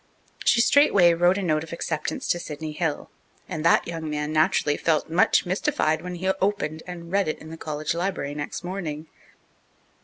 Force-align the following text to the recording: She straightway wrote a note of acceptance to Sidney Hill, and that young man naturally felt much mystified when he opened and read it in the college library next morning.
She 0.43 0.61
straightway 0.61 1.13
wrote 1.13 1.37
a 1.37 1.43
note 1.43 1.63
of 1.63 1.71
acceptance 1.71 2.27
to 2.29 2.39
Sidney 2.39 2.71
Hill, 2.71 3.11
and 3.47 3.63
that 3.63 3.85
young 3.87 4.09
man 4.09 4.33
naturally 4.33 4.75
felt 4.75 5.11
much 5.11 5.45
mystified 5.45 6.01
when 6.01 6.15
he 6.15 6.27
opened 6.41 6.81
and 6.87 7.11
read 7.11 7.27
it 7.27 7.37
in 7.37 7.51
the 7.51 7.55
college 7.55 7.93
library 7.93 8.33
next 8.33 8.63
morning. 8.63 9.05